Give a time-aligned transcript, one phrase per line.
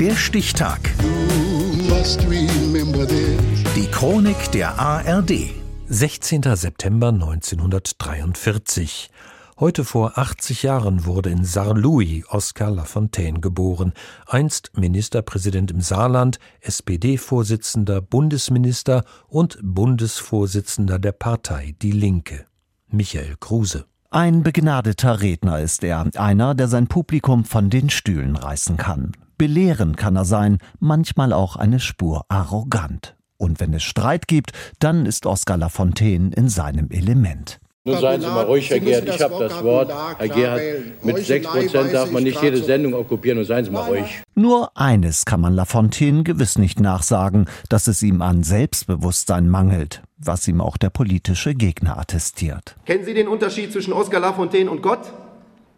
[0.00, 0.78] Der Stichtag.
[3.74, 5.50] Die Chronik der ARD.
[5.88, 6.42] 16.
[6.54, 9.10] September 1943.
[9.58, 13.92] Heute vor 80 Jahren wurde in Saarlouis Oskar Lafontaine geboren,
[14.26, 22.46] einst Ministerpräsident im Saarland, SPD-Vorsitzender, Bundesminister und Bundesvorsitzender der Partei Die Linke.
[22.86, 23.86] Michael Kruse.
[24.10, 29.10] Ein begnadeter Redner ist er, einer, der sein Publikum von den Stühlen reißen kann.
[29.38, 33.16] Belehren kann er sein, manchmal auch eine Spur arrogant.
[33.36, 37.60] Und wenn es Streit gibt, dann ist Oskar Lafontaine in seinem Element.
[37.84, 39.90] Nun seien Sie mal ruhig, Herr Gerhard, ich habe das Wort.
[40.18, 40.60] Herr Gerhard,
[41.04, 44.22] mit 6% darf man nicht jede Sendung okkupieren, nun seien Sie mal ruhig.
[44.34, 50.46] Nur eines kann man Lafontaine gewiss nicht nachsagen, dass es ihm an Selbstbewusstsein mangelt, was
[50.48, 52.76] ihm auch der politische Gegner attestiert.
[52.84, 55.12] Kennen Sie den Unterschied zwischen Oskar Lafontaine und Gott?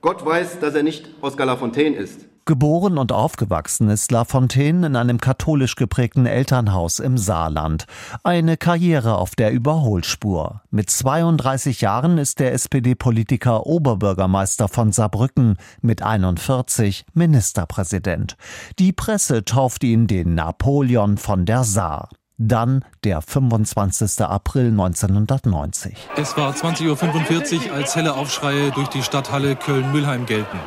[0.00, 2.29] Gott weiß, dass er nicht Oskar Lafontaine ist.
[2.50, 7.86] Geboren und aufgewachsen ist Lafontaine in einem katholisch geprägten Elternhaus im Saarland.
[8.24, 10.60] Eine Karriere auf der Überholspur.
[10.72, 18.36] Mit 32 Jahren ist der SPD-Politiker Oberbürgermeister von Saarbrücken, mit 41 Ministerpräsident.
[18.80, 22.08] Die Presse tauft ihn den Napoleon von der Saar.
[22.36, 24.22] Dann der 25.
[24.22, 25.94] April 1990.
[26.16, 30.58] Es war 20.45 Uhr, als helle Aufschreie durch die Stadthalle Köln-Müllheim gelten.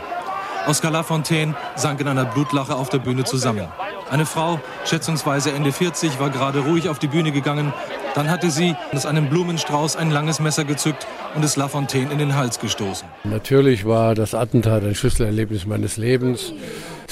[0.66, 3.68] Oskar Lafontaine sank in einer Blutlache auf der Bühne zusammen.
[4.10, 7.74] Eine Frau, schätzungsweise Ende 40, war gerade ruhig auf die Bühne gegangen.
[8.16, 12.36] Dann hatte sie aus einem Blumenstrauß ein langes Messer gezückt und es Lafontaine in den
[12.36, 13.08] Hals gestoßen.
[13.24, 16.54] Natürlich war das Attentat ein Schlüsselerlebnis meines Lebens.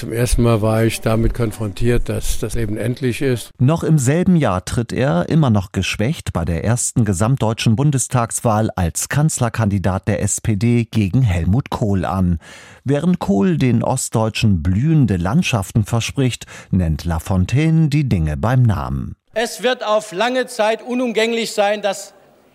[0.02, 3.52] Zum ersten Mal war ich damit konfrontiert, dass das Leben endlich ist.
[3.60, 9.08] Noch im selben Jahr tritt er, immer noch geschwächt, bei der ersten gesamtdeutschen Bundestagswahl als
[9.08, 12.40] Kanzlerkandidat der SPD gegen Helmut Kohl an.
[12.82, 19.14] Während Kohl den Ostdeutschen blühende Landschaften verspricht, nennt Lafontaine die Dinge beim Namen.
[19.34, 22.12] Es wird auf lange Zeit unumgänglich sein, dass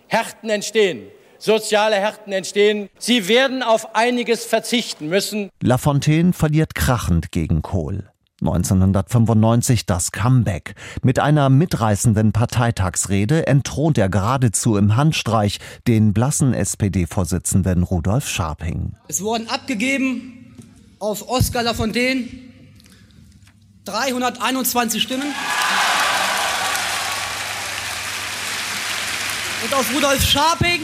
[0.09, 1.03] Härten entstehen
[1.39, 2.89] soziale Härten entstehen.
[2.97, 5.49] Sie werden auf einiges verzichten müssen.
[5.61, 8.09] Lafontaine verliert krachend gegen Kohl.
[8.41, 10.75] 1995 das Comeback.
[11.01, 18.95] Mit einer mitreißenden Parteitagsrede entthront er geradezu im Handstreich den blassen SPD-Vorsitzenden Rudolf Scharping.
[19.07, 20.55] Es wurden abgegeben
[20.99, 22.25] auf Oskar Lafontaine
[23.85, 25.33] 321 Stimmen.
[29.63, 30.81] Und auf Rudolf Scharping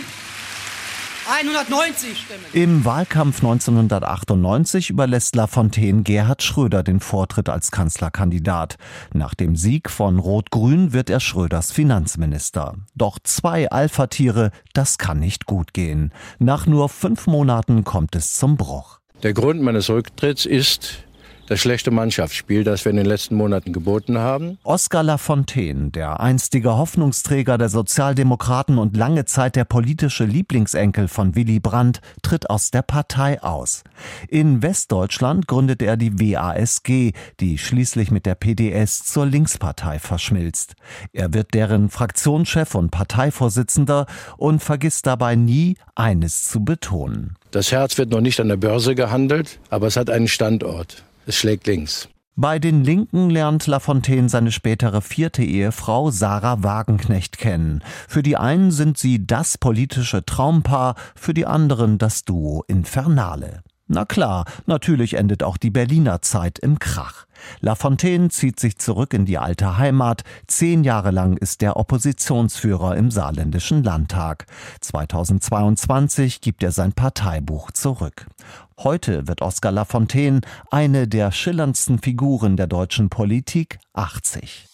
[1.28, 2.44] 190 Stimmen.
[2.54, 8.76] Im Wahlkampf 1998 überlässt Lafontaine Gerhard Schröder den Vortritt als Kanzlerkandidat.
[9.14, 12.76] Nach dem Sieg von Rot-Grün wird er Schröders Finanzminister.
[12.96, 16.12] Doch zwei Alpha-Tiere, das kann nicht gut gehen.
[16.40, 19.00] Nach nur fünf Monaten kommt es zum Bruch.
[19.24, 21.06] Der Grund meines Rücktritts ist
[21.54, 24.58] das schlechte Mannschaftsspiel, das wir in den letzten Monaten geboten haben.
[24.64, 31.60] Oskar Lafontaine, der einstige Hoffnungsträger der Sozialdemokraten und lange Zeit der politische Lieblingsenkel von Willy
[31.60, 33.84] Brandt, tritt aus der Partei aus.
[34.30, 40.74] In Westdeutschland gründet er die WASG, die schließlich mit der PDS zur Linkspartei verschmilzt.
[41.12, 47.36] Er wird deren Fraktionschef und Parteivorsitzender und vergisst dabei nie, eines zu betonen.
[47.52, 51.04] Das Herz wird noch nicht an der Börse gehandelt, aber es hat einen Standort.
[51.26, 52.10] Es schlägt links.
[52.36, 57.84] Bei den Linken lernt Lafontaine seine spätere vierte Ehefrau Sarah Wagenknecht kennen.
[58.08, 63.62] Für die einen sind sie das politische Traumpaar, für die anderen das Duo Infernale.
[63.94, 67.28] Na klar, natürlich endet auch die Berliner Zeit im Krach.
[67.60, 70.24] Lafontaine zieht sich zurück in die alte Heimat.
[70.48, 74.48] Zehn Jahre lang ist er Oppositionsführer im saarländischen Landtag.
[74.82, 78.26] 2022 gibt er sein Parteibuch zurück.
[78.80, 84.66] Heute wird Oskar Lafontaine eine der schillerndsten Figuren der deutschen Politik 80.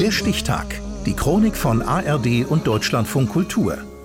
[0.00, 0.80] Der Stichtag.
[1.04, 3.76] Die Chronik von ARD und Deutschlandfunk Kultur.